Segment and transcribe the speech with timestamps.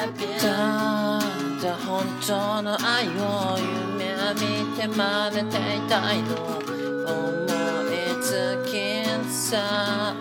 [0.00, 1.20] ただ
[1.86, 3.58] 本当の愛を
[3.98, 7.44] 夢見て真似ていたいの思
[7.84, 10.14] いつきさ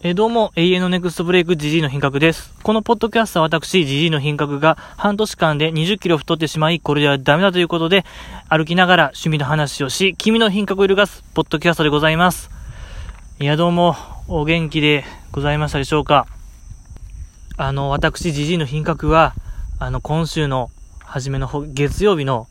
[0.00, 2.52] えどうも、永遠のネクストブレイク GG の品格です。
[2.64, 8.04] このポッドキャストは私、GG の品格が半年間で20キロ太ってしまい、これではダメだということで、
[8.48, 12.50] 歩きながら趣味の話をし、君の品格を揺るがす、ポッドキャストでございます。
[13.38, 13.94] いや、どうも、
[14.26, 16.26] お元気でございましたでしょうか？
[17.56, 19.34] あの、私、GG の品格は、
[19.78, 20.70] あの、今週の
[21.04, 22.48] 初めの、月曜日の、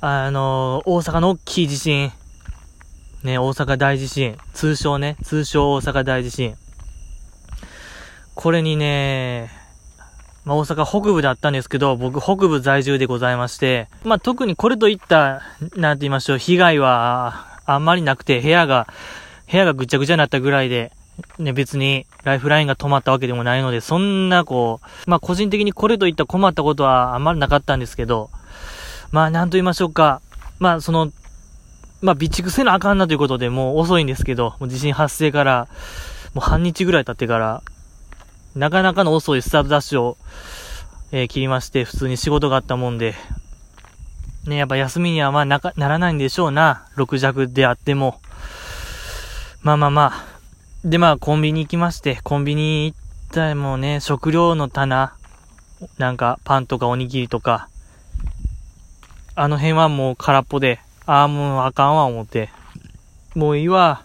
[0.00, 2.10] あの、大阪の大きい地震、
[3.22, 4.36] ね、大阪大地震。
[4.52, 6.54] 通称ね、通称大阪大地震。
[8.34, 9.50] これにね、
[10.44, 15.42] まあ、大阪北部だったんですけど、僕北部在住でございまして、まあ、特にこれといった、
[15.76, 18.86] なんて言いましょう、被害はあんまりなくて、部屋が、
[19.50, 20.92] 部屋がぐちゃぐちゃになったぐらいで、
[21.38, 28.30] ね、別にライフラインが止まったわけでもないので、そんなこう、まあ、個人的にこれといった困ったことはあんまりなかったんですけど、
[29.12, 30.20] まあ、なんと言いましょうか。
[30.58, 31.12] まあ、その、
[32.02, 35.68] まあ、備蓄せなあかんなということで、もう遅いんですけど、もう地震発生から、
[36.34, 37.62] もう半日ぐらい経ってから、
[38.54, 40.16] なかなかの遅いスタートダッシュを、
[41.12, 43.14] えー切りまして、普通に仕事があったもんで、
[44.46, 46.86] ね、やっぱ休みにはまあなか、ならないんでしょうな。
[46.96, 48.20] 6弱であっても。
[49.62, 50.35] まあまあまあ。
[50.86, 52.98] でまあ、コンビニ行きまして、コンビニ行っ
[53.32, 55.14] たらもうね、食料の棚、
[55.98, 57.68] なんか、パンとかおにぎりとか、
[59.34, 62.50] あの辺はもう空っぽで、ああ、もうあかんわ、思って。
[63.34, 64.04] もういいわ。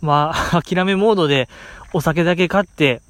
[0.00, 1.48] まあ、 諦めモードで
[1.92, 3.00] お酒だけ買って、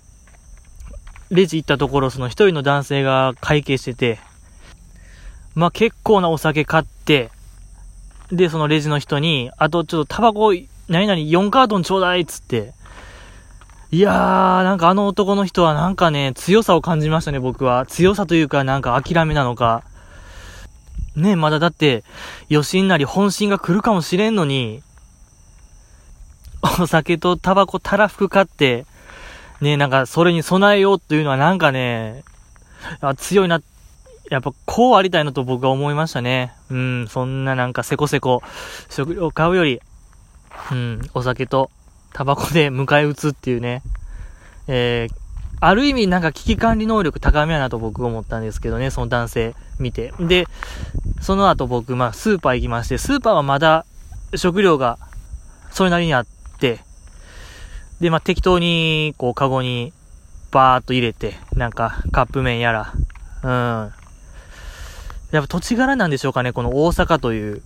[1.31, 4.19] レジ行ったところ、その一人の男性が会計してて、
[5.55, 7.31] まあ結構なお酒買って、
[8.31, 10.53] で、そのレジの人に、あとちょっとタバコ、
[10.89, 12.75] 何々4カートンちょうだいっつって。
[13.91, 17.87] いやー、なんかあの男の人はなんかね、強さを感じましたね、僕は。
[17.87, 19.85] 強さというか、なんか諦めなのか。
[21.17, 22.05] ねまだだって、
[22.51, 24.83] 余震なり本心が来るかもしれんのに、
[26.81, 28.87] お酒とタバコたらふく買って、
[29.61, 32.23] ねなんかそれに備えようっていうのはなんかね、
[33.01, 33.63] あ強いな、
[34.31, 36.53] やっぱこうありたいなと僕は思いましたね。
[36.71, 38.43] うん、そんななんかせこせこ
[38.91, 39.81] 食料買うより、
[40.73, 41.71] うん、お酒と
[42.13, 43.83] タバコで迎え撃つっていうね、
[44.69, 45.15] えー、
[45.61, 50.13] ある意味なんか危機管理能力高めやなと僕思ったんですけどね、その男性見て。
[50.21, 50.47] で、
[51.21, 53.87] その後僕、まあ、スーパー行きまして、スーパーはまだ
[54.35, 54.99] 食料が
[55.71, 56.27] それなりにあっ
[56.59, 56.81] て、
[58.01, 59.93] で、まあ、適当に、こう、カゴに
[60.51, 62.93] バーっと入れて、なんか、カップ麺やら、
[63.43, 63.93] うん。
[65.33, 67.63] やっぱ土地柄なんでしょうかね、この大阪という。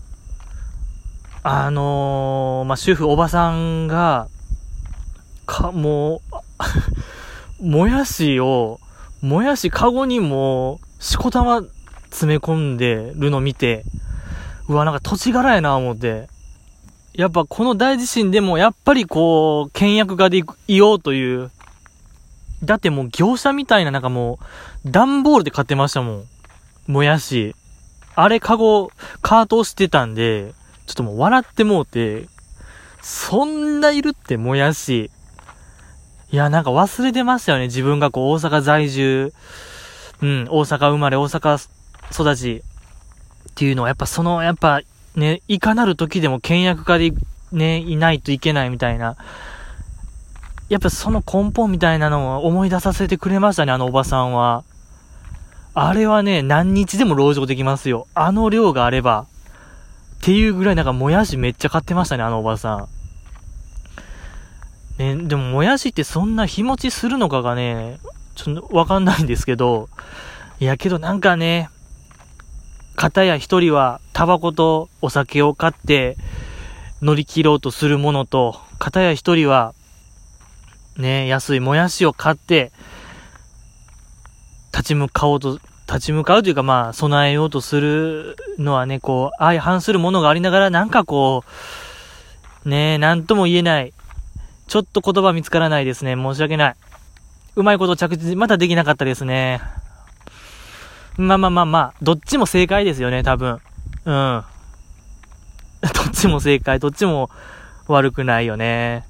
[1.43, 4.29] あのー、まあ、主婦、おばさんが、
[5.47, 6.21] か、も
[7.61, 8.79] う、 もやしを、
[9.23, 11.63] もやしカゴにも、しこたま
[12.11, 13.85] 詰め込んでるの見て、
[14.69, 16.29] うわ、なんか土地柄やな思って。
[17.15, 21.51] やっぱこの大地震でもやっぱりこう、倹約家でいいようという。
[22.63, 24.39] だってもう業者みたいななんかも
[24.85, 26.25] う、段ボールで買ってましたもん。
[26.87, 27.57] もやし。
[28.15, 28.91] あれカゴ、
[29.23, 30.53] カートをしてたんで、
[30.91, 32.27] ちょっともう笑ってもうて、
[33.01, 35.13] そんないるってもやし。
[36.33, 37.67] いや、なんか忘れてましたよね。
[37.67, 39.33] 自分がこう大阪在住、
[40.21, 41.69] うん、大阪生まれ、大阪
[42.13, 42.65] 育ち
[43.51, 44.81] っていうのは、やっぱその、やっぱ
[45.15, 47.13] ね、いかなる時でも倹約家で
[47.53, 49.17] ね、いないといけないみたいな。
[50.69, 54.65] やっぱその根本みたいなのを思い出させてくれましたね、あのおばさんは。
[55.73, 58.09] あれはね、何日でも籠城できますよ。
[58.15, 59.27] あの量があれば。
[60.21, 62.89] っていうぐらいなんかもやしめっちゃ買ってましたね、あのおばさん。
[64.99, 67.99] ね、でももやしってそんな日持ちするのかがね、
[68.35, 69.89] ちょっとわかんないんですけど、
[70.61, 71.71] いやけどなんかね、
[72.97, 76.19] 片や一人はタバコとお酒を買って
[77.01, 79.75] 乗り切ろうとするものと、片や一人は
[80.99, 82.73] ね、安いもやしを買って
[84.71, 85.59] 立ち向かおうと、
[85.91, 91.43] 立ち向かうというかまあ備えようとするのはね、こう相反するものがありながらなんかこ
[92.65, 93.93] う、ねえ、なんとも言えない。
[94.69, 96.15] ちょっと言葉見つからないですね。
[96.15, 96.77] 申し訳ない。
[97.57, 99.61] うまいこと着地、まだできなかったですね。
[101.17, 103.59] まあまあまあまあ、どっちも正解ですよね、多分。
[104.05, 104.45] うん。
[105.83, 107.31] どっちも正解、どっちも
[107.89, 109.05] 悪くないよね。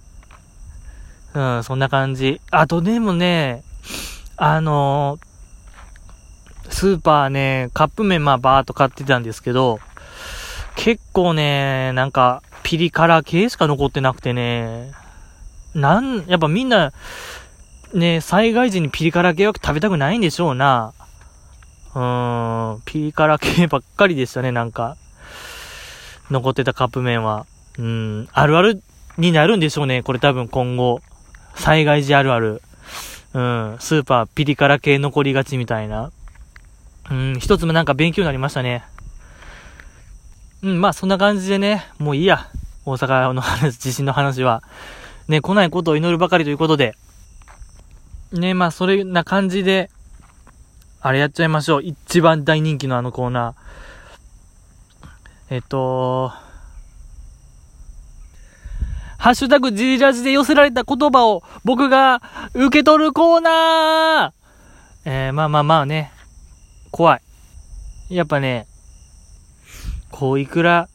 [1.34, 2.40] うん、そんな感じ。
[2.50, 3.64] あとでもね、
[4.38, 5.18] あの
[6.70, 9.80] スーパーね、カップ麺まあバーっと買ってたんですけど、
[10.76, 14.92] 結構ね、なんか、ピリ辛系しか残ってなくてね、
[15.74, 16.92] なん、やっぱみんな、
[17.92, 20.92] ね、災害時にピリ辛系は食べたくないんでしょうな。
[21.94, 24.96] うーん、ピリ辛系ばっかりでしたね、なんか。
[26.30, 27.46] 残ってたカップ麺は。
[27.78, 28.82] うん、あるある
[29.18, 31.00] になるんでしょうね、これ多分今後。
[31.56, 32.62] 災害時あるある。
[33.34, 36.10] うん、スーパーピリ辛系残りがちみたいな。
[37.10, 38.84] うん、一つもなんか勉強になりましたね。
[40.62, 42.48] うん、まあそんな感じでね、もういいや。
[42.86, 44.62] 大阪の話、地震の話は。
[45.28, 46.94] ね、来ないことを祈るばかりということで。
[48.32, 49.90] ね、まあそれな感じで、
[51.00, 51.82] あれやっちゃいましょう。
[51.82, 53.54] 一番大人気のあのコーナー。
[55.50, 56.32] えっと、
[59.18, 62.22] ハッシュタグジリラジで寄せられた言葉を僕が
[62.54, 66.12] 受け取るコーナーえー、まあまあまあね、
[66.90, 68.14] 怖い。
[68.14, 68.66] やっぱね、
[70.10, 70.88] こういくら、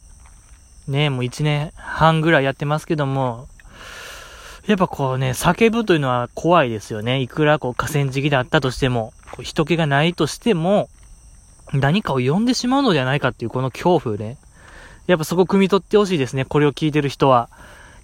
[0.87, 3.47] ね、もう一年半ぐらいやってますけども、
[4.67, 7.21] やっぱこうね、叫ぶというのは怖いですよね。
[7.21, 10.89] いくらこう河川敷であったとしても、こう人気がないとしても、
[11.73, 14.37] 何かを呼んでしまうのではないかっていうこの恐怖ね。
[15.07, 16.45] やっぱそこ汲み取ってほしいですね。
[16.45, 17.49] これを聞いてる人は。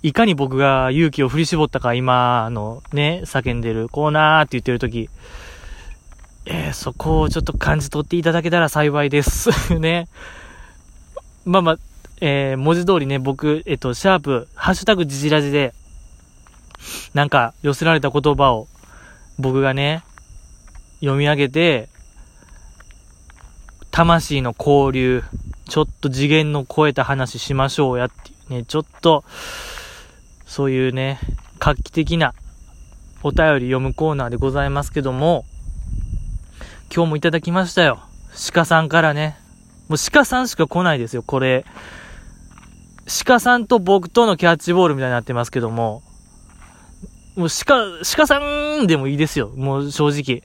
[0.03, 5.09] いかに僕が勇気を振り絞ったか、今のね、叫んでるコーナーって言ってる時、
[6.45, 9.49] えー、そこをちょっと感じ取っていただけたら幸いです。
[9.77, 10.07] ね。
[11.45, 11.77] まあまあ、
[12.19, 15.73] えー、文字通りね、僕、えっと、シャープ、ハッシュタグジジラジで、
[17.13, 18.67] なんか寄せられた言葉を
[19.38, 20.03] 僕がね、
[20.99, 21.89] 読み上げて、
[23.91, 25.23] 魂の交流、
[25.67, 29.23] ちょっと次元の超えた話しましょうやっていうね、ちょっと、
[30.45, 31.19] そういうね、
[31.59, 32.33] 画期的な
[33.23, 35.45] お便り読むコーナーでございますけども、
[36.93, 38.01] 今日もいただきましたよ。
[38.53, 39.38] 鹿さんからね。
[39.88, 41.63] もう鹿さんしか来ないですよ、これ。
[43.25, 46.03] 鹿さんと僕とのキャッチボールみたいになってますけども、
[47.38, 47.75] もう鹿、
[48.17, 50.43] 鹿さんでもいいですよ、もう正直。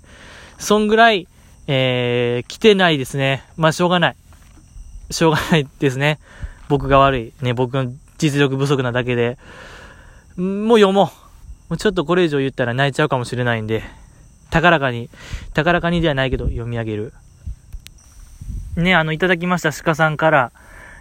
[0.56, 1.26] そんぐらい、
[1.66, 3.42] えー、来てないですね。
[3.56, 4.16] まあ、しょうがない。
[5.10, 6.20] しょうがないですね。
[6.69, 7.32] 僕が悪い。
[7.42, 9.37] ね、僕の実力不足なだけで。
[10.37, 10.94] もう読もう。
[10.96, 11.10] も
[11.70, 13.82] うちょっとこれ以上言ったら泣いちゃうかもしれないんで、
[14.50, 15.10] 高らかに、
[15.54, 17.12] 高らかにではないけど読み上げる。
[18.76, 20.52] ね、あの、いただきました鹿さんから、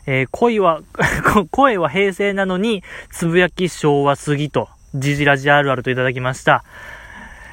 [0.08, 0.82] えー、恋は、
[1.52, 6.64] 声は平成なのに、つぶやき昭和すぎと、じじらじあるあるといただきました。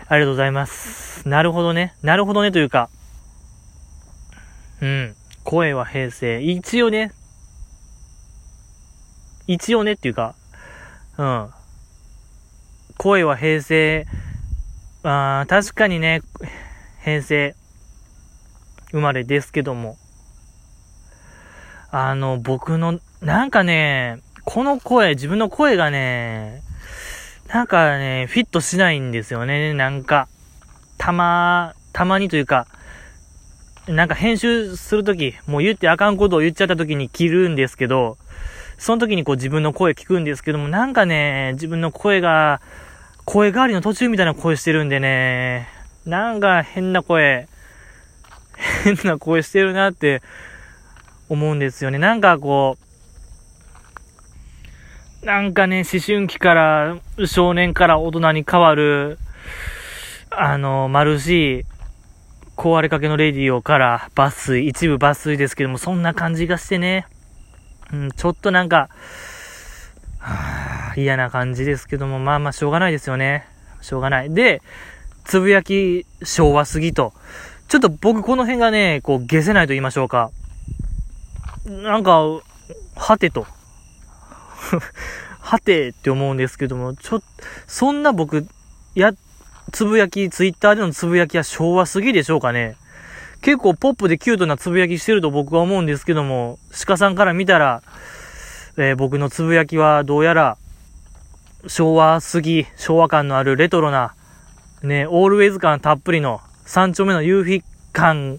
[0.08, 1.28] ありがとうございます。
[1.28, 1.94] なるほどね。
[2.02, 2.88] なるほどねというか、
[4.80, 5.14] うん。
[5.44, 6.42] 声は平成。
[6.42, 7.12] 一応ね、
[9.46, 10.34] 一応ねっていうか、
[11.18, 11.50] うん。
[12.98, 14.06] 声は平成、
[15.04, 16.22] あ確かにね、
[17.02, 17.54] 平成
[18.92, 19.96] 生まれですけども、
[21.90, 26.62] あの、僕の、なんかね、この声、自分の声がね、
[27.48, 30.28] なんかね、フィットしないんですよね、なんか。
[30.98, 32.66] たま、たまにというか、
[33.88, 38.16] なんか編集するとき、もう言ってあかんことを言っちゃったときに切るんですけど、
[38.78, 42.60] その時にこう自分の声聞くんですけども、なんかね、自分の声が、
[43.24, 45.68] 声変わりの途中みたいな声してるんでね、
[46.04, 47.48] なんか変な声、
[48.84, 50.22] 変な声してるなって
[51.28, 51.98] 思うんですよね。
[51.98, 52.76] なんかこ
[55.22, 59.18] う、なんかね、思春期から少年から大人に変わる、
[60.30, 61.64] あの、マルシー、
[62.56, 67.06] 壊れかけのレディオから抜粋、一部抜粋ですけども、そんな感じがしてね、
[67.92, 68.88] うん、ちょっとなんか、
[70.18, 73.46] は嫌な感じですけども、まあまあしょうがないですよね。
[73.80, 74.32] しょうがない。
[74.32, 74.62] で、
[75.24, 77.12] つぶやき昭和すぎと。
[77.68, 80.30] ちょっと僕この辺がね、こう、消せないと言いましょうか。
[81.66, 82.20] なんか、
[82.96, 83.46] はてと。
[85.40, 87.22] はてって思うんですけども、ちょ、
[87.66, 88.46] そんな僕、
[88.94, 89.12] や、
[89.72, 92.76] つぶやき、ツイッターでのつぶやきは昭和すぎでしょうかね。
[93.40, 97.82] 結構ポップでキュートなつぶやきしてると僕は思うんですけども、鹿さんから見たら、
[98.76, 100.58] えー、僕のつぶやきはどうやら、
[101.66, 104.14] 昭和すぎ、昭和感のあるレトロな、
[104.82, 108.38] ね、オールウェイズ感たっぷりの、三丁目の夕日感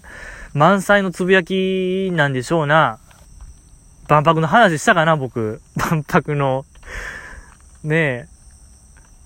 [0.54, 2.98] 満載のつぶやきなんでしょうな。
[4.08, 5.60] 万博の話したかな、僕。
[5.76, 6.64] 万博の、
[7.82, 8.28] ねえ、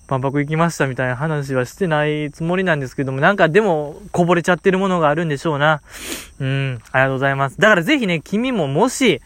[0.07, 5.81] 万博行きましたみたいな話はしてないつもりなんですけども、なんかでもこぼれちゃってるものがあるんでしょうな。
[6.39, 7.59] うん、ありがとうございます。
[7.59, 9.21] だからぜひね、君ももし、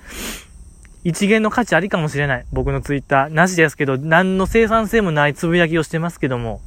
[1.04, 2.46] 一元の価値ありかもしれない。
[2.52, 3.34] 僕のツイッター。
[3.34, 6.62] なしですけど、何の生産性もないつぶやきをしてますけども。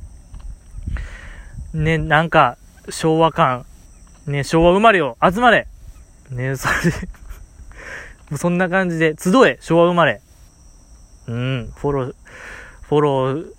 [1.73, 2.59] ね、なんか、
[2.91, 3.65] 昭和感
[4.27, 5.69] ね、昭和生まれよ、集まれ
[6.31, 7.09] ね、それで
[8.31, 10.21] もうそんな感じで、集え、昭和生まれ。
[11.29, 12.15] うん、フォロー、
[12.83, 13.53] フォロー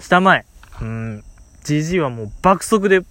[0.00, 0.46] したまえ。
[0.80, 1.24] うん、
[1.64, 3.02] GG はもう爆速で、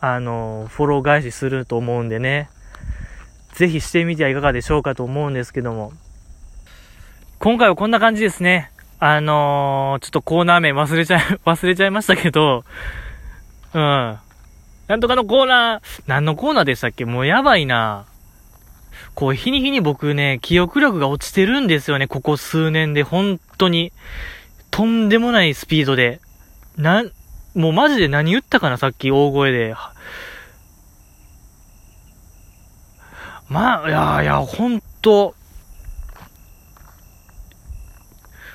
[0.00, 2.50] あの、フォロー返しすると思うんでね。
[3.60, 5.92] ぜひしてみてはいかがでしょうかと思うんですけども。
[7.38, 8.70] 今回はこんな感じですね。
[8.98, 12.64] あのー、ちょっとコーナー名忘れちゃい、 忘れちゃいましたけど、
[13.74, 14.18] うん。
[14.88, 17.04] なんとかのコーナー、何のコーナーでしたっけ？
[17.04, 18.06] もうやばいな。
[19.14, 23.92] こう、日に日に僕ね、記憶力が落ちてるんですよね、ここ数年で、本当に。
[24.70, 26.20] とんでもないスピードで。
[26.78, 27.04] な、
[27.54, 29.74] もうマジで何言ったかな、さっき大声で。
[33.50, 35.34] まあ、いやいや、ほんと、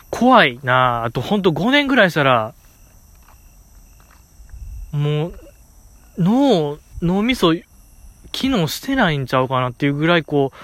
[0.10, 2.54] 怖いなあとほんと5年ぐらいしたら、
[4.94, 5.34] もう、
[6.18, 7.54] 脳、脳みそ、
[8.32, 10.58] 機能してないんちゃうかなっていうぐらいこう、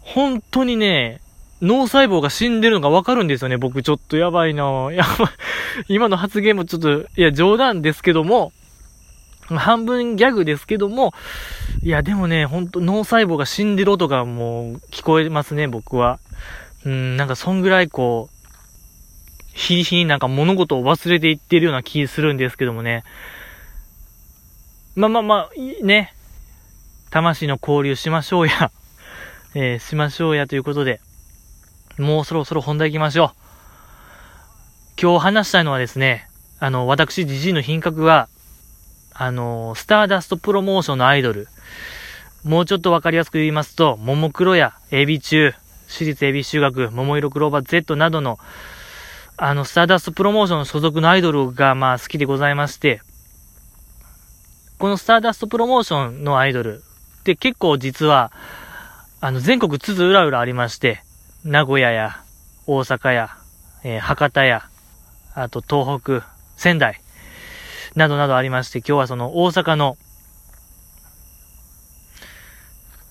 [0.00, 1.20] 本当にね、
[1.60, 3.58] 脳細胞が死んでるのがわかるんですよね。
[3.58, 5.28] 僕ちょっとやばいなやばい。
[5.88, 8.52] 今の発言もちょっと、いや冗談ですけども、
[9.48, 11.12] 半分ギャグですけども、
[11.82, 16.18] いやでもね、ほんと脳細胞が死んでる音がもう聞こえますね、僕は。
[16.84, 18.34] うん、なんかそんぐらいこう、
[19.54, 23.04] 日に日になんか物事を忘れていってるような気するんですけどもね。
[24.96, 26.14] まあまあまあ、ね。
[27.10, 28.72] 魂の交流しましょうや。
[29.54, 31.00] えー、しましょうやということで、
[31.96, 33.30] もうそろそろ本題行きましょう。
[35.00, 38.28] 今日話したいのはですね、あの、私、ジジイの品格は、
[39.14, 41.46] あの、スターダストプロモーションのアイドル、
[42.42, 45.54] もうちょっとわかりやすく言いますと、ももクロやエビ中、
[45.86, 48.38] 私立エビ修学、桃色クローバー Z などの、
[49.36, 53.02] あの、スターダストプロモーションの所属のアイドルが、まあ、好きでございまして、
[54.78, 56.82] このスターダストプロモーションのアイドル
[57.20, 58.32] って結構実は、
[59.20, 61.02] あの、全国津々浦々ありまして、
[61.44, 62.20] 名古屋や、
[62.66, 63.30] 大阪や、
[63.84, 64.68] えー、博多や、
[65.34, 67.00] あと東北、仙台、
[67.94, 69.96] などなどありまして、今日はその大阪の、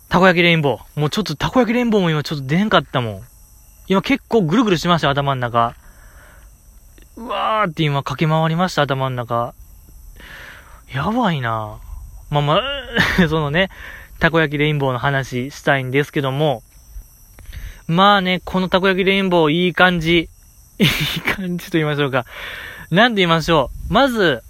[0.09, 0.99] たこ焼きレインボー。
[0.99, 3.21] もうちょっとたこ焼きレインボーも今ちょっと出んかったもん。
[3.87, 5.75] 今結構ぐるぐるしました、頭の中。
[7.15, 9.53] うわーって今駆け回りました、頭の中。
[10.93, 11.79] やばいな
[12.29, 12.61] まあまあ
[13.29, 13.69] そのね、
[14.19, 16.63] たこ焼きレインボーの話したいんですけども、
[17.87, 20.29] まあね、このたこ焼きレインボーいい感じ。
[20.79, 20.87] いい
[21.21, 22.25] 感じと言いましょうか。
[22.89, 23.93] なんて言いましょう。
[23.93, 24.43] まず、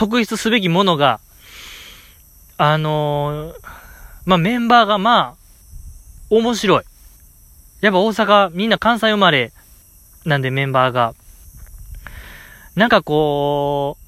[0.00, 1.20] 特筆すべきものが、
[2.56, 3.54] あのー、
[4.24, 5.36] まあメンバーがまあ、
[6.30, 6.84] 面白い。
[7.82, 9.52] やっぱ大阪、みんな関西生まれ
[10.24, 11.12] なんでメンバーが。
[12.76, 13.98] なんかこ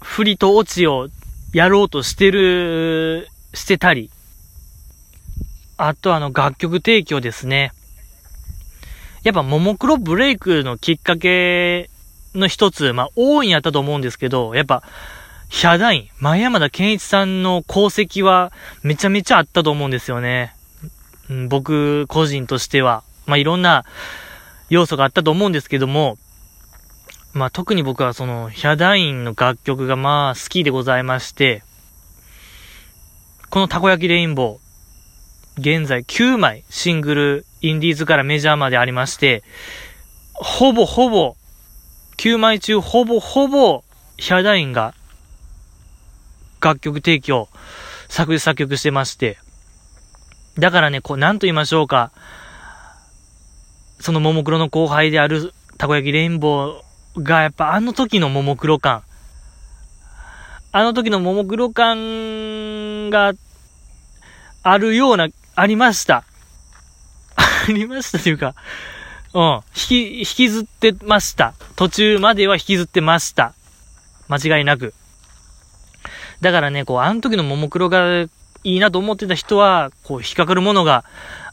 [0.00, 1.08] う、振りとオチを
[1.52, 4.10] やろうとしてる、してたり。
[5.76, 7.72] あとあの楽曲提供ですね。
[9.24, 11.90] やっぱももクロブレイクのきっかけ
[12.34, 14.82] の一つ、まあ多いんやったと思うんですけど、やっぱ、
[15.48, 20.54] ヒャダイン、前山田健一さんの功績はめちゃめちゃあったと思うんですよね。
[21.28, 23.02] うん、僕個人としては。
[23.26, 23.84] まあいろんな
[24.70, 26.16] 要素があったと思うんですけども、
[27.34, 31.62] まあ特に僕はそのヒャダインの楽曲がまあ好きでございまして、
[33.50, 39.42] このたこ焼きレインボー、現在9枚シングル、インディーズからメジャーまでありまして、
[40.32, 41.36] ほぼほぼ、
[42.22, 43.82] 9枚中ほぼほぼ、
[44.16, 44.94] ヒャダインが
[46.60, 47.48] 楽曲提供、
[48.08, 49.38] 作詞作曲してまして、
[50.56, 52.12] だからね、こう、なんと言いましょうか、
[53.98, 59.02] そのももクロの後輩であるたこ焼きレインボーがやっぱあの時のももクロ感、
[60.70, 63.32] あの時のももクロ感が
[64.62, 65.26] あるような、
[65.56, 66.22] ありました。
[67.34, 68.54] ありましたというか、
[69.34, 71.54] うん、引き、引きずってました。
[71.76, 73.54] 途中までは引きずってました。
[74.28, 74.94] 間違いなく。
[76.40, 78.28] だからね、こう、あの時のももクロがい
[78.64, 81.04] いなと思ってた人は、こう、引っかかるものが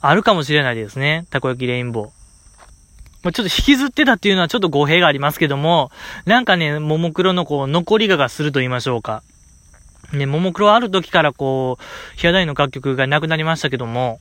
[0.01, 1.25] あるかもしれないですね。
[1.29, 2.09] たこ焼きレインボー。
[3.24, 5.91] ま、ちょっと引きずってたっていうのはちょっと語弊がありますけども、
[6.25, 9.24] なんかね、ももクロのこう、残りががすると言いましょうか。
[10.13, 14.19] ね、ももクロある時からこう、ヒアダイの楽曲がなくなりましたけども、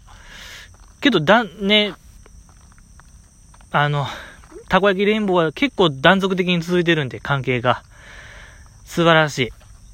[1.01, 1.95] けどだ、ね、
[3.71, 4.07] あの、
[4.69, 7.83] たこ焼きレインボーは結構断続的に続いてるんで、関係が。
[8.85, 9.53] 素晴らし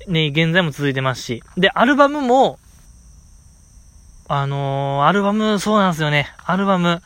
[0.09, 0.11] い。
[0.11, 1.43] ね、現在も続いてますし。
[1.57, 2.59] で、アルバムも、
[4.28, 6.33] あのー、アルバム、そうなんですよね。
[6.45, 7.02] アルバム、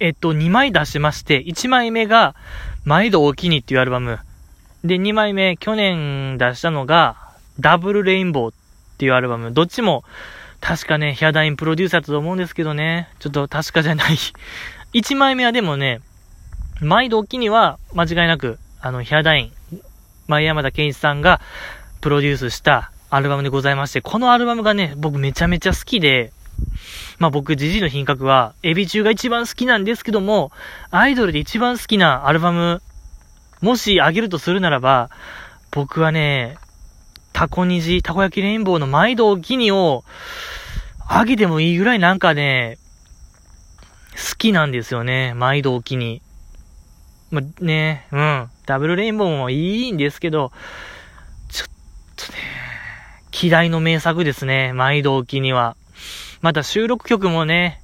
[0.00, 2.34] えっと、2枚出しまして、1枚目が、
[2.84, 4.18] 毎度お気にっていうアルバム。
[4.82, 7.16] で、2枚目、去年出したのが、
[7.60, 8.54] ダブルレインボーっ
[8.98, 9.52] ていうアルバム。
[9.52, 10.02] どっちも、
[10.60, 13.08] 確かね、ヒアダインプロデューサーだと思うんですけどね。
[13.18, 14.16] ちょっと確かじゃない。
[14.92, 16.00] 1枚目はでもね、
[16.80, 19.52] 毎度おきには間違いなく、あの、ヒアダイン、
[20.26, 21.40] 前山田健一さんが
[22.00, 26.32] プロデュースしたアルバムでございまして、このアルバムがね、僕めちゃめちゃ好きで、
[27.18, 30.50] まあ僕、ジジイの品格は、エビ中が一番好きなんですけども、
[30.90, 32.82] アイドルで一番好きなアルバム、
[33.60, 35.10] もしあげるとするならば、
[35.70, 36.56] 僕はね、
[37.32, 40.02] タコ虹、たこ焼きレインボーの毎度おきにを、
[41.06, 42.78] あげてもいいぐらいなんかね、
[44.20, 45.32] 好きなんですよね。
[45.34, 46.20] 毎度おきに。
[47.30, 48.50] ま、ね、うん。
[48.66, 50.52] ダブルレインボーもいいんですけど、
[51.48, 51.68] ちょっ
[52.16, 52.38] とね、
[53.30, 54.72] 希代の名作ですね。
[54.74, 55.76] 毎度おきには。
[56.42, 57.80] また収録曲もね、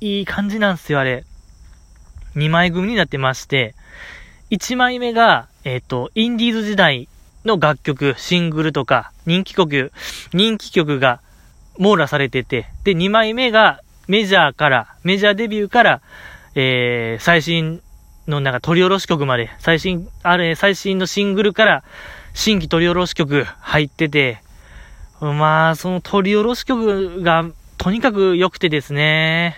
[0.00, 1.24] いい感じなんですよ、あれ。
[2.36, 3.74] 2枚組になってまして、
[4.50, 7.08] 1枚目が、えっ、ー、と、インディーズ時代
[7.44, 9.92] の楽曲、シングルとか、人気曲、
[10.32, 11.20] 人気曲が
[11.78, 16.00] 網羅されてて、で、2枚目がメジャーから、メジャーデビューから、
[16.54, 17.82] えー、最新
[18.26, 21.84] のなんか取り下ろし曲まで、最新、あれ、最新のシングルから
[22.32, 24.40] 新規取り下ろし曲入ってて、
[25.20, 27.44] まあ、その取り下ろし曲が
[27.76, 29.56] とにかく良くてですね、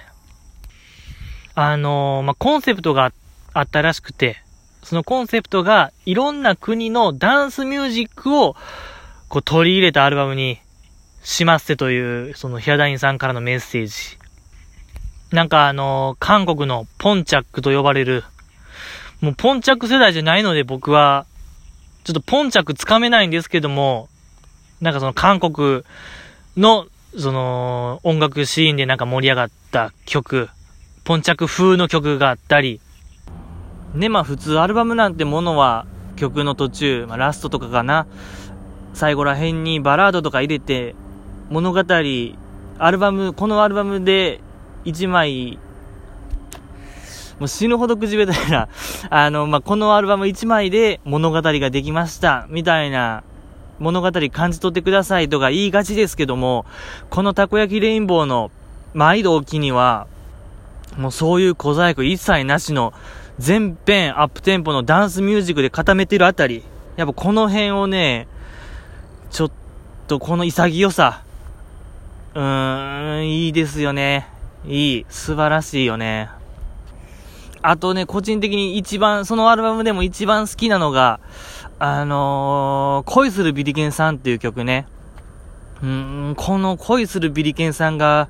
[1.54, 3.12] あのー、まあ、コンセプトが
[3.52, 4.42] あったらしくて、
[4.82, 8.56] そのコンセプトがいろんな国のダンスミュージックを
[9.28, 10.58] こう取り入れたアルバムに
[11.22, 14.19] しますせという、そのヒアダインさんからのメッセージ。
[15.32, 18.24] なんかあの、韓国のポンチャックと呼ばれる、
[19.20, 21.24] もうポンチャック世代じゃないので僕は、
[22.02, 24.08] ちょっとポンチャックつかめないんですけども、
[24.80, 25.82] なんかその韓国
[26.56, 30.48] の、その、音楽シーンでなんか盛り上がった曲、
[31.04, 32.80] ポンチャック風の曲があったり、
[33.94, 38.06] ね、まあ普通アルバムなんてものは曲の途中、まあラストとかかな、
[38.94, 40.96] 最後ら辺にバラードとか入れて、
[41.50, 44.40] 物語、アルバム、このアルバムで
[44.84, 45.58] 1枚、
[47.38, 48.68] もう死ぬほど口下手いな、
[49.10, 53.22] あの、まあ、このアルバム1枚で物語ができました、みたいな。
[53.78, 56.66] 物語感じ取ってくださいとか言いがちですけども、
[57.08, 58.50] このたこ焼きレインボーの
[58.92, 60.06] 毎度おきには、
[60.98, 62.92] もうそういう小細工一切なしの
[63.38, 66.62] 全編アップテンポのダンスミュージックで固めてるあたり、
[66.96, 68.28] やっぱこの辺をね、
[69.30, 69.50] ちょっ
[70.08, 71.22] とこの潔さ、
[72.34, 74.28] うーん、いいですよね。
[74.66, 75.06] いい。
[75.08, 76.30] 素晴らしいよね。
[77.62, 81.20] あとね、個人的に一番、そのアルバムでも一番好きなのが、
[81.78, 84.86] あのー、恋するビリケンさんっていう曲ね。
[85.82, 88.28] うん、この恋するビリケンさんが、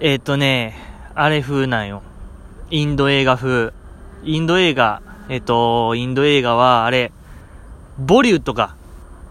[0.00, 0.74] えっ、とね、
[1.14, 2.02] あれ風なんよ。
[2.70, 3.72] インド映画風。
[4.24, 5.00] インド映画、
[5.30, 7.12] えっ、と、インド映画は、あれ、
[7.98, 8.76] ボリュッドか。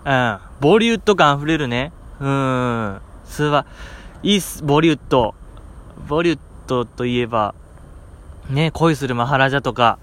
[0.04, 1.91] うん、ボリュッド感溢れるね。
[2.19, 3.00] うん。
[3.26, 3.65] すば、
[4.24, 5.36] いいっす、ボリュッド。
[6.08, 7.56] ボリュッドといえば、
[8.50, 9.98] ね、恋するマハラジャとか、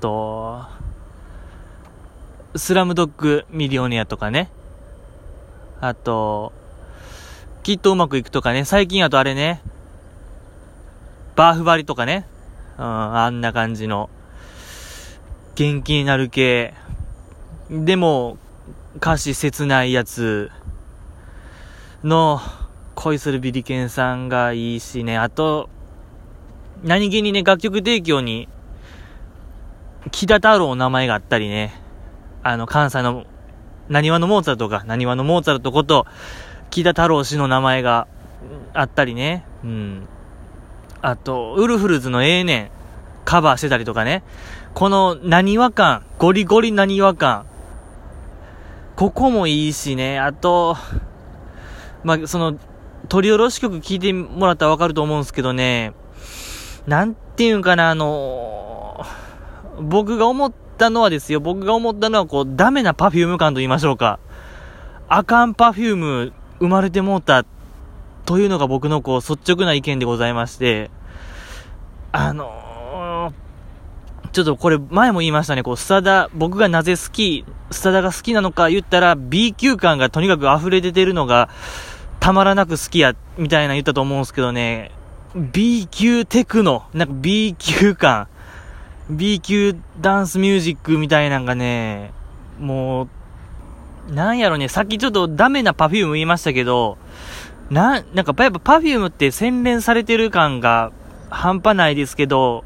[0.00, 0.64] と、
[2.56, 4.50] スラムドッグミリオネアとかね。
[5.80, 6.52] あと、
[7.62, 8.64] きっとうまくいくとかね。
[8.64, 9.60] 最近あとあれね、
[11.36, 12.26] バーフバリとかね。
[12.76, 14.10] うん、あんな感じの、
[15.54, 16.74] 元気になる系。
[17.70, 18.38] でも、
[18.96, 20.50] 歌詞切ないやつ
[22.02, 22.40] の、
[22.98, 25.18] 恋するビリケンさんがいいしね。
[25.18, 25.70] あと、
[26.82, 28.48] 何気にね、楽曲提供に、
[30.10, 31.80] 木田太郎の名前があったりね。
[32.42, 33.24] あの、関西の、
[33.88, 36.06] 何話のモーツァルトか、何話のモーツァルトこと、
[36.70, 38.08] 木田太郎氏の名前が
[38.74, 39.44] あったりね。
[39.62, 40.08] うん。
[41.00, 42.70] あと、ウルフルズのええねん、
[43.24, 44.24] カバーしてたりとかね。
[44.74, 47.46] この、なにわ感、ゴリゴリなにわ感。
[48.96, 50.18] ここもいいしね。
[50.18, 50.76] あと、
[52.02, 52.58] まあ、その、
[53.08, 55.92] 録り下ろし曲聴いてもらったらわかると思うんですけどね。
[56.86, 64.18] なんていうんかな、あのー、僕が思ったのはですよ、僕が思ったのは、こう、ダメなパフューム感と言いましょうか。
[65.08, 67.44] あかんパフューム生まれてもうた
[68.26, 70.90] というのが僕のこう、率直な意見でございまして、
[72.12, 81.48] あのー、ちょっとこれ前も言いましたね、こう、スタダ、僕がなぜ好き、スタダが好きなのか言ったら B 級感がとにかく溢れ出てるのが
[82.28, 84.90] たまらなく好きや、みたいな言ったと思うんですけどね、
[85.34, 88.28] B 級テクノ、なんか B 級感、
[89.08, 92.12] B 級ダンスミュージックみたいなんがね、
[92.60, 93.08] も
[94.10, 96.98] う、なんやろね、さっきちょっとダメな Perfume 言いましたけど、
[97.70, 100.92] な、なんかやっぱ Perfume って洗練されてる感が
[101.30, 102.62] 半端ないですけど、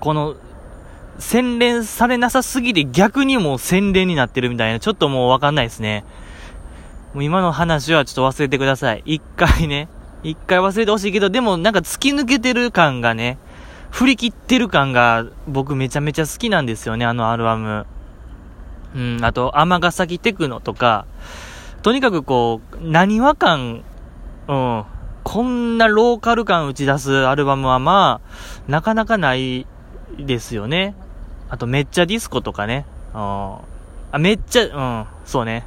[0.00, 0.36] この、
[1.18, 6.06] 洗練されなさすぎて逆にもう洗練になってるみたいな、ちょっともうわかんないですね。
[7.14, 9.02] もう今の話はちょっと忘れてください。
[9.04, 9.88] 一回ね。
[10.22, 13.38] 一回忘れてほしいけど、でもなんか突き抜けてる感がね、
[13.90, 17.86] 振り切ってる感が僕めちゃめちゃ好きなんですよね、あのアルバム。
[18.94, 21.06] うん、あと、尼崎テクノとか、
[21.82, 23.82] とにかくこう、何和感、
[24.48, 24.84] うん、
[25.24, 29.66] こんなローカル感打ち出すアルバムはまあ、なかなかない
[30.18, 30.94] ですよね。
[31.48, 32.86] あと、めっちゃディスコとかね。
[33.14, 33.56] うん
[34.14, 35.64] あ、めっちゃ、うん、そうね。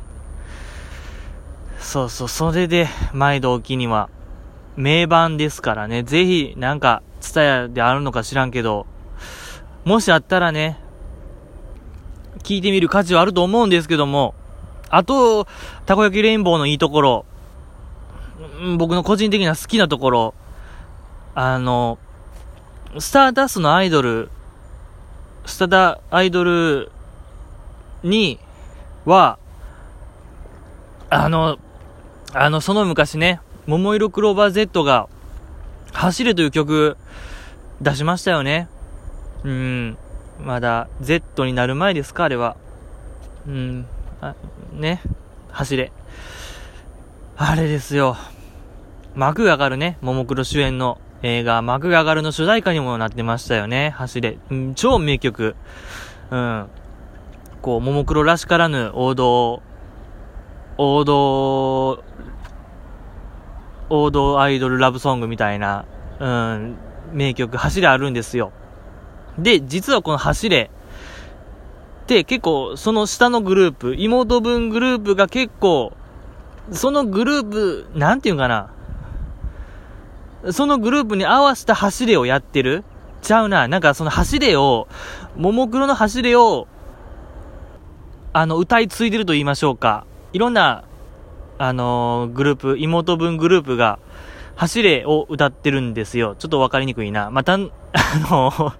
[1.86, 4.10] そうそう、それで、毎度お気には、
[4.76, 8.88] 名盤ですからね、ぜひ、なんか、ツタヤであるのか知らんけど、
[9.86, 10.80] もしあったらね、
[12.40, 14.34] 聞いてみる価値はあると思うんですけども、
[14.90, 15.46] あと、
[15.86, 17.26] たこ焼きレインボーのいいところ、
[18.78, 20.34] 僕の個人的な好きなところ、
[21.36, 22.00] あの、
[22.98, 24.32] スターダスのアイドル、
[25.46, 26.92] スタダアイドル
[28.04, 28.40] に
[29.06, 29.38] は、
[31.12, 31.60] あの、
[32.38, 35.08] あの、その昔ね、桃色クローバー Z が、
[35.94, 36.98] 走れという曲、
[37.80, 38.68] 出しましたよね。
[39.46, 39.98] うん。
[40.44, 42.58] まだ、Z になる前ですか、あれは。
[43.48, 43.86] うん。
[44.20, 44.36] あ、
[44.74, 45.02] ね。
[45.50, 45.94] 走れ。
[47.38, 48.18] あれですよ。
[49.16, 53.92] 幕が上がるね、ももクロ主演の映画、幕が上がるの主題歌にもなってましたよね。
[53.92, 54.38] 走れ。
[54.52, 55.56] うん、超名曲。
[56.32, 56.68] うん。
[57.62, 59.62] こう、ももクロらしからぬ王道、
[60.78, 62.04] 王道、
[63.90, 65.86] 王道アイドルラブソングみたいな、
[66.20, 66.78] うん、
[67.14, 68.52] 名曲、走れあるんですよ。
[69.38, 70.70] で、実はこの走れ
[72.04, 75.94] って結構その下のグループ、妹分グループが結構、
[76.72, 78.72] そのグループ、なんていうかな。
[80.52, 82.84] そのグループに合わせた走れをやってる
[83.22, 83.68] ちゃうな。
[83.68, 84.88] なんかその走れを、
[85.36, 86.68] ももクロの走れを、
[88.34, 90.06] あの、歌い継いでると言いましょうか。
[90.36, 90.84] いろんな、
[91.58, 94.00] あのー、グループ、妹分グループが、
[94.58, 96.36] 走れを歌ってるんですよ。
[96.38, 97.32] ちょっとわかりにくいな。
[97.32, 98.74] また、 あのー、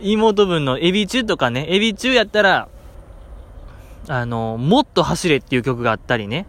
[0.00, 2.68] 妹分のエビ中とかね、エビ中やったら、
[4.08, 6.46] あのー、もっと走れっていう曲があったりね。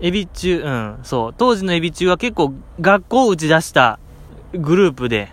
[0.00, 1.34] エビ中、うん、そう。
[1.38, 4.00] 当時のエビ中は結構学校を打ち出した
[4.54, 5.30] グループで、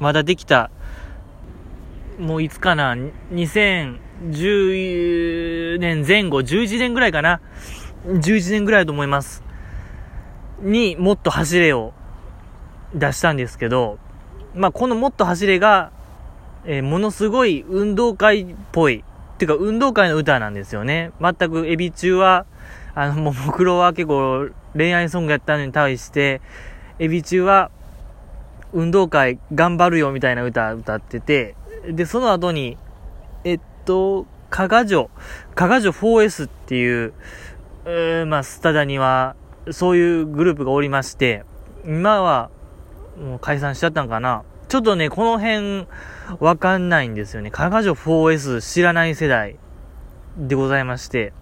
[0.00, 0.72] まだできた、
[2.18, 2.96] もういつかな、
[3.32, 7.40] 2010年前後、11年ぐらいかな
[8.06, 9.44] ？11年ぐらいだと思います。
[10.60, 11.92] にもっと走れを
[12.92, 14.00] 出したんですけど、
[14.54, 15.92] まあ、このもっと走れが、
[16.64, 19.04] えー、ものすごい運動会っぽい、
[19.34, 21.12] っていうか運動会の歌なんですよね。
[21.20, 22.46] 全くエビ中は、
[22.96, 26.40] あの、ももクロは結構恋愛ソングやったのに対して、
[26.98, 27.70] エビ中は
[28.72, 31.54] 運動会頑張るよみたいな歌歌ってて、
[31.88, 32.76] で、その後に、
[33.44, 35.10] えっと、加賀女、
[35.54, 37.14] 加賀女 4S っていう、
[37.86, 39.36] うまあ、スタダには、
[39.70, 41.44] そういうグループがおりまして、
[41.84, 42.50] 今は、
[43.18, 44.42] もう解散しちゃったんかな。
[44.68, 45.86] ちょっとね、この辺、
[46.40, 47.50] わかんないんですよね。
[47.50, 49.56] 加賀女 4S 知らない世代
[50.36, 51.32] でございまして。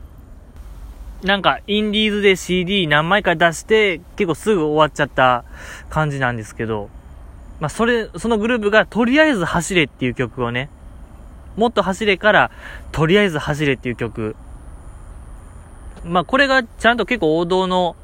[1.23, 5.45] なんか、インディーズで CD 何枚か出して、結構すぐ終わっちゃった
[5.91, 6.89] 感じなんですけど、
[7.61, 10.69] まあ、それ、そのグループが、とりあえず走れっていう曲をね、
[11.57, 12.51] もっと走れから、
[12.93, 14.37] とりあえず走れっていう曲。
[16.05, 17.97] まあ、これがちゃんと結構王道の、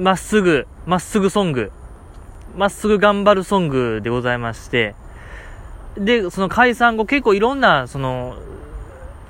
[0.00, 1.72] まっすぐ、まっすぐソング、
[2.56, 4.94] まっすぐ頑張るソングでございまして、
[5.98, 8.36] で、その解散後結構いろんな、その、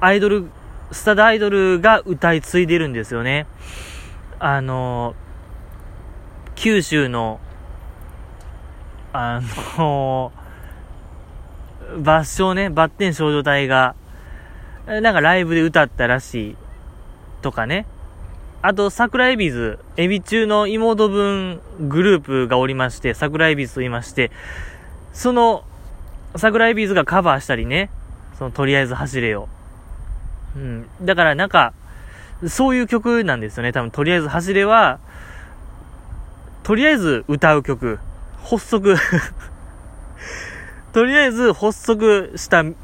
[0.00, 0.46] アイドル、
[0.92, 3.46] スタダアイドルが歌い継いでるんですよね。
[4.38, 5.14] あの、
[6.54, 7.40] 九州の、
[9.16, 9.40] あ
[9.78, 10.32] の、
[11.98, 13.94] バッショね、バッテン少女隊が、
[14.86, 16.56] なんかライブで歌ったらしい、
[17.40, 17.86] とかね。
[18.60, 24.32] あと、桜エビズ、エビ中の妹分グループがおりまして、桜エビズと言いまして、
[25.12, 25.62] その、
[26.34, 27.90] 桜エビズがカバーしたりね、
[28.36, 29.48] その、とりあえず走れよ。
[30.56, 30.88] うん。
[31.02, 31.72] だからなんか、
[32.48, 33.70] そういう曲なんですよね。
[33.70, 34.98] 多分、とりあえず走れは、
[36.64, 38.00] とりあえず歌う曲。
[38.44, 38.96] 発足
[40.92, 42.74] とりあえず発足したグ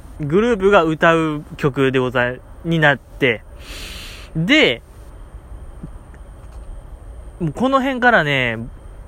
[0.40, 3.42] ループが歌う曲でござい、になって、
[4.34, 4.82] で、
[7.54, 8.58] この辺からね、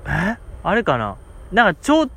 [0.07, 0.37] え？
[0.63, 1.17] あれかな？
[1.51, 2.09] なんか超、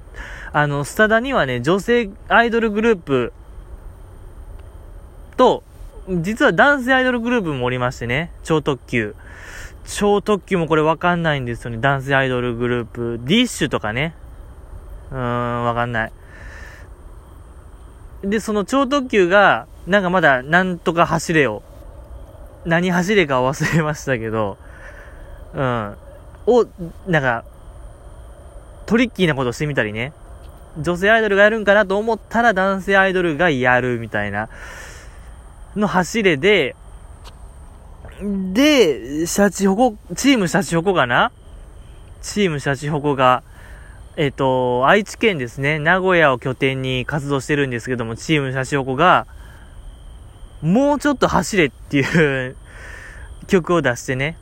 [0.53, 3.33] あの、スタダにはね、女性アイドルグループ
[5.37, 5.63] と、
[6.09, 9.15] 実は男性アイドルグループもおりましてね、超特急。
[9.85, 13.21] 超特急もこれわかんないんですよね、男性アイドルグループ。
[13.25, 14.15] ディッシュとかね。
[15.11, 16.13] うーん、わかんない。
[18.23, 21.63] で、その超特急が、なんかまだ、なんとか走れを、
[22.65, 24.59] 何走れか忘れましたけど、
[25.55, 25.97] うん。
[26.47, 26.67] を、
[27.07, 27.45] なんか、
[28.87, 30.13] トリッキーなことしてみたりね。
[30.79, 34.49] 女性アイドルがやるんかなと思ったら男性アイドルがやるみたいな、
[35.75, 36.77] の走れで、
[38.53, 41.33] で、シャチホコ、チームシャチホコかな？
[42.23, 43.43] チームシャチホコが、
[44.17, 49.27] えっ、と、愛知県ですね、名古屋を拠点に活動してるんですけども、チームシャチホコが、
[50.63, 52.57] もうちょっと走れっていう
[53.47, 54.39] 曲を出してね、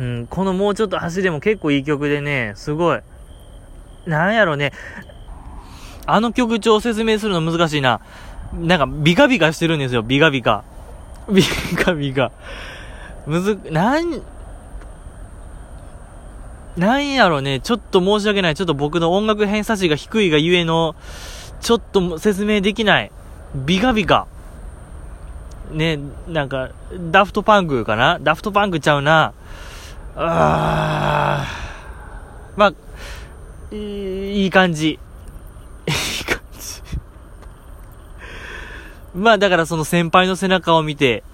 [0.00, 3.00] うん、このもうちょっと走れも結構いい曲でね、すごい。
[4.06, 4.72] なんやろね、
[6.06, 8.00] あの曲調説明するの難しいな。
[8.54, 10.64] なんか、ビカビカしてるんですよ、ビカビカ。
[11.30, 11.42] ビ
[11.76, 12.32] カビカ。
[13.26, 14.22] むず、なん、
[16.78, 18.54] なんやろね、ちょっと申し訳ない。
[18.54, 20.94] ちょっと僕の音楽偏差値が低いがゆえの、
[21.60, 23.10] ちょっと説明できない。
[23.54, 24.28] ビカビカ。
[25.72, 26.70] ね、なんか、
[27.10, 28.18] ダフトパンクかな？
[28.20, 29.34] ダフトパンクちゃうな。
[30.16, 32.58] あー。
[32.58, 34.90] まあ、いい感じ。
[35.86, 36.82] いい感じ。
[39.14, 41.24] まあだからその先輩の背中を見て、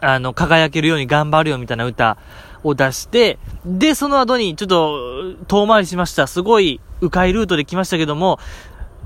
[0.00, 2.18] あの、輝けるように頑張るよみたいな歌
[2.62, 6.26] を出して、で、その後にちょっと遠回りしました。
[6.26, 8.38] すごい迂回ルートで来ましたけども、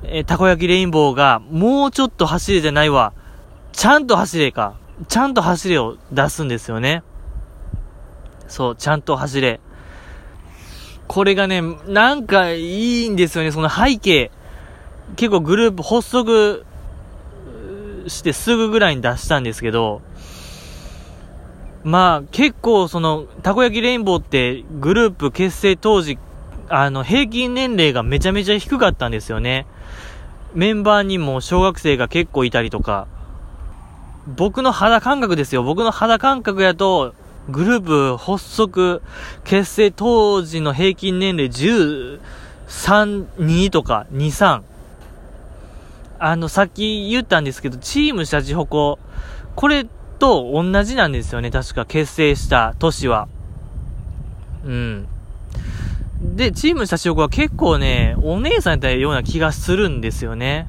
[0.04, 3.12] えー、たこ焼きレインボーがもうちょっと走れじゃないわ。
[3.72, 4.74] ちゃんと走れか。
[5.08, 7.02] ちゃんと走れを出すんですよね。
[8.48, 9.60] そう、ちゃんと走れ。
[11.08, 14.30] これがね、なんかいいんですよね、その背景。
[15.16, 16.64] 結構グループ発足
[18.06, 20.02] してすぐぐらいに出したんですけど、
[21.84, 26.18] まあ結構その、たこ焼きレインボーってグループ結成当時、
[26.68, 29.66] あの平均年齢がめちゃめちゃ低かったんですよね。
[30.54, 33.06] メンバーにも小学生が結構いたりとか、
[34.26, 35.62] 僕の肌感覚ですよ。
[35.62, 37.14] 僕の肌感覚やと、
[37.50, 39.02] グループ発足、
[39.44, 42.18] 結成当時の平均年齢13、
[43.36, 44.62] 2とか、2、3。
[46.18, 48.98] あの、さっき言ったんですけど、チームシャチホコ、
[49.54, 49.86] これ
[50.18, 53.28] と同じなんですよね、確か結成した年は。
[54.64, 55.06] うん。
[56.20, 60.66] で、チームシャチホコは結構ね、お姉さんやったような気がするんですよね。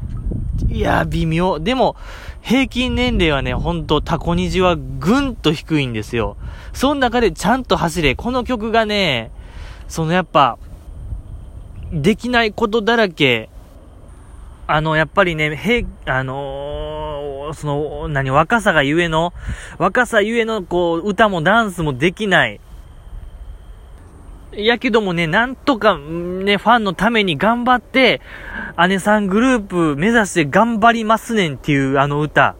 [0.69, 1.59] いや、微妙。
[1.59, 1.95] でも、
[2.41, 6.37] 平均年齢はね、ほんとタコニジはぐんと低いんですよ。
[6.73, 8.15] その中でちゃんと走れ。
[8.15, 9.31] この曲がね、
[9.87, 10.57] そのやっぱ、
[11.91, 13.49] できないことだらけ。
[14.67, 16.84] あの、やっぱりね、へ、あのー、
[17.53, 19.33] その、何、若さがゆえの、
[19.77, 22.59] 若さゆえの、こう、歌もダンスもできない。
[24.53, 28.21] やけどもね、なんとか、ね、ファンのために頑張って、
[28.87, 32.55] 姉さんグループ目指して頑張りますねんっていうあの歌。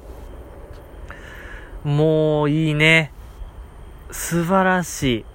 [1.83, 3.11] もういいね。
[4.11, 5.25] 素晴らしい。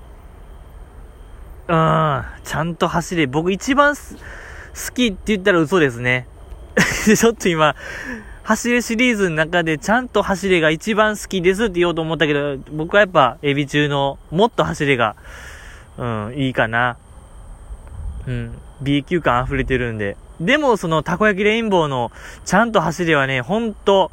[1.69, 2.25] うん。
[2.45, 3.27] ちゃんと走れ。
[3.27, 4.03] 僕一番好
[4.93, 6.27] きって言ったら嘘ですね。
[7.17, 7.77] ちょっと今、
[8.43, 15.17] 走れシリーズの中でちゃんと走れが一番好きですって言おうと思ったけど、僕はやっぱエビ中のもっと走れが
[16.01, 16.97] うん、いいかな。
[18.27, 20.17] うん、B 級感溢れてるんで。
[20.41, 22.11] でも、その、たこ焼きレインボーの、
[22.47, 24.11] ちゃんと走りはね、ほんと、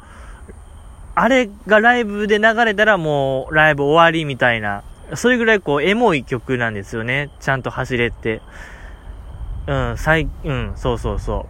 [1.14, 4.82] あれがライブで流れたらもう、ライブ終わりみたいな、
[5.14, 7.30] それぐらいこう、エモい曲なんですよね。
[7.40, 8.42] ちゃんと走れって。
[9.66, 11.46] うん、最、うん、そうそうそ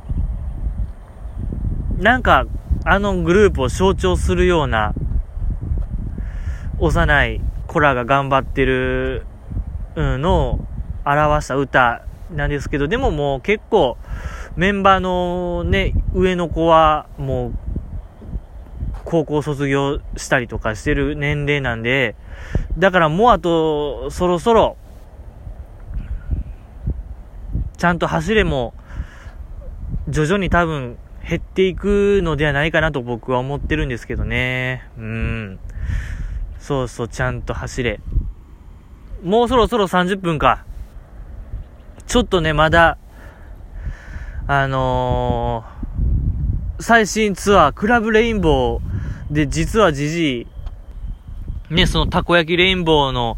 [1.99, 2.03] う。
[2.03, 2.47] なんか、
[2.91, 4.95] あのグループを象徴するような、
[6.79, 9.27] 幼い子らが頑張ってる
[9.95, 10.61] のを
[11.05, 12.03] 表した歌
[12.35, 13.99] なんですけど、でももう結構
[14.57, 17.53] メンバーのね、上の子はもう
[19.05, 22.17] 高校卒業したりとかしてる年齢なんで、
[22.79, 24.79] だからもうあとそろそろ
[27.77, 28.73] ちゃんと走れも
[30.09, 30.97] 徐々に多分
[31.29, 34.89] 減っていくのではないかなと僕は思ってるんですけどね。
[34.97, 35.59] うん。
[36.59, 38.01] そうそう、ちゃんと走れ。
[39.23, 40.65] もうそろそろ30分か。
[42.07, 42.97] ちょっとね、まだ、
[44.47, 50.47] あのー、最新ツアー、クラブレインボーで、実はじじ
[51.71, 53.37] い、ね、そのたこ焼きレインボーの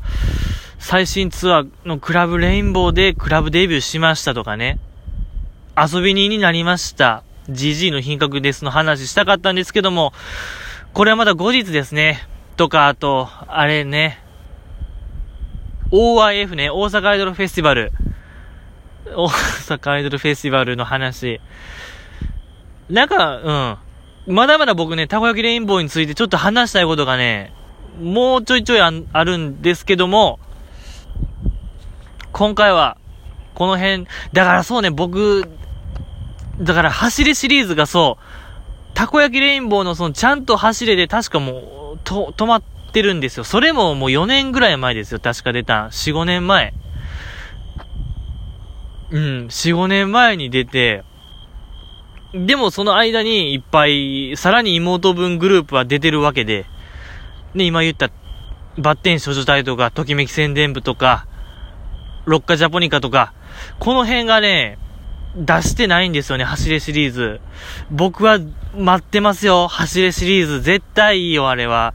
[0.78, 4.78] 最新ツアーのクラブレインボーでクラブデビューしましたとかね、
[5.76, 7.24] 遊び人になりました。
[7.48, 10.12] GG の品格ですの話したかったんですけども、
[10.92, 12.26] これはまだ後日ですね。
[12.56, 14.22] とか、あと、あれね、
[15.90, 17.92] OIF ね、大阪アイドルフェスティバル。
[19.06, 21.40] 大阪アイドルフェスティバルの話。
[22.88, 23.78] なんか、
[24.26, 24.34] うん。
[24.34, 27.52] まだまだ僕ね、たこ焼きレインボーについてちょっと話したいことがね、
[28.00, 30.38] もうちょいちょいああるんですけども、
[32.32, 32.96] 今回は、
[33.54, 35.48] この辺、だからそうね、僕、
[36.60, 43.44] だから走れシリーズがそう、たこ焼きレインボーのそのちゃんと走れで確かもう、と、止まってるんですよ。
[43.44, 45.20] それももう4年ぐらい前ですよ。
[45.20, 45.86] 確か出た。
[45.86, 46.74] 4、5年前。
[49.10, 51.02] うん、4、5年前に出て、
[52.32, 56.66] でもその間にいっぱい、さらに妹分グループは出てるわけで、
[57.54, 58.10] ね、今言った、
[58.78, 61.26] バッテン少女隊とか、ときめき宣伝部とか、
[62.26, 63.32] ロッカジャポニカとか、
[63.80, 64.78] この辺がね、
[65.36, 67.40] 出してないんですよね、走れシリーズ。
[67.90, 68.38] 僕は
[68.76, 70.60] 待ってますよ、走れシリーズ。
[70.60, 71.94] 絶対いいよ、あれは。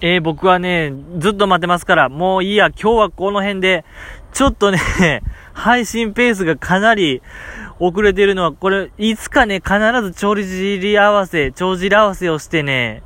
[0.00, 3.84] えー、僕はね、ずっと待ってますから、もういいや、今日はこの辺で、
[4.32, 4.78] ちょっとね、
[5.54, 7.22] 配信ペースがかなり
[7.78, 13.02] 遅れてるのは、これ、いつかね、必ず調理尻合わせ、帳尻合わせをしてね、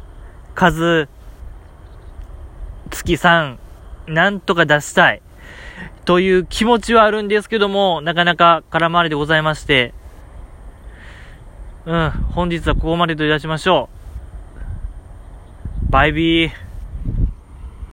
[0.55, 1.07] 数、
[2.91, 3.57] 月3、
[4.07, 5.21] なんとか出したい。
[6.07, 9.93] という気持ちはあるんですけども、なかなか空回りでございまして、
[11.85, 13.89] うん、本日はここまでといたしましょ
[15.89, 15.91] う。
[15.91, 16.66] バイビー。